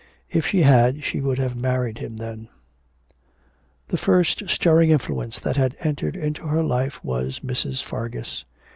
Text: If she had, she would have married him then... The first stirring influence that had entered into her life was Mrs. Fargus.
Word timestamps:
If 0.31 0.47
she 0.47 0.63
had, 0.63 1.03
she 1.03 1.21
would 1.21 1.37
have 1.37 1.61
married 1.61 1.99
him 1.99 2.17
then... 2.17 2.49
The 3.89 3.99
first 3.99 4.49
stirring 4.49 4.89
influence 4.89 5.39
that 5.39 5.57
had 5.57 5.77
entered 5.79 6.15
into 6.15 6.47
her 6.47 6.63
life 6.63 7.03
was 7.05 7.41
Mrs. 7.41 7.83
Fargus. 7.83 8.43